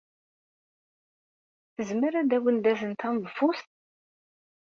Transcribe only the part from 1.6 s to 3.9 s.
Tezmer ad awen-d-tazen taneḍfust?